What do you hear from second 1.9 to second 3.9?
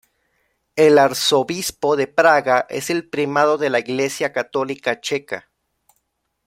de Praga es el Primado de la